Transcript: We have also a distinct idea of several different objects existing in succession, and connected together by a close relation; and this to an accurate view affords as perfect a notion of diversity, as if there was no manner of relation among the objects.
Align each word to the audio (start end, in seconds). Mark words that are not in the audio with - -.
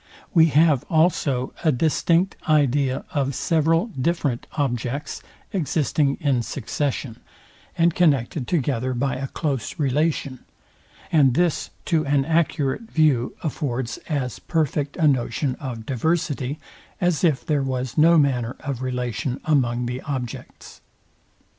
We 0.33 0.47
have 0.47 0.83
also 0.89 1.53
a 1.63 1.71
distinct 1.71 2.35
idea 2.49 3.05
of 3.11 3.35
several 3.35 3.85
different 3.89 4.47
objects 4.53 5.21
existing 5.53 6.17
in 6.19 6.41
succession, 6.41 7.19
and 7.77 7.93
connected 7.93 8.47
together 8.47 8.95
by 8.95 9.17
a 9.17 9.27
close 9.27 9.77
relation; 9.77 10.39
and 11.11 11.35
this 11.35 11.69
to 11.85 12.03
an 12.07 12.25
accurate 12.25 12.89
view 12.89 13.35
affords 13.43 13.99
as 14.09 14.39
perfect 14.39 14.97
a 14.97 15.07
notion 15.07 15.53
of 15.59 15.85
diversity, 15.85 16.57
as 16.99 17.23
if 17.23 17.45
there 17.45 17.61
was 17.61 17.95
no 17.95 18.17
manner 18.17 18.55
of 18.61 18.81
relation 18.81 19.39
among 19.45 19.85
the 19.85 20.01
objects. 20.01 20.81